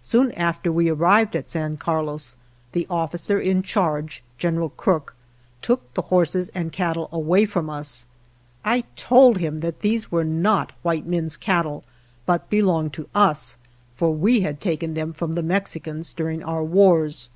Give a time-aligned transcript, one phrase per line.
[0.00, 2.36] Soon after we arrived at San Carlos
[2.72, 5.14] the officer in charge, General Crook,
[5.60, 8.06] took the horses and cattle away from us.
[8.64, 11.84] I told him that these were not white men's cattle,
[12.24, 13.58] but belonged to us,
[13.94, 17.28] for we had taken them from the Mexicans during our wars.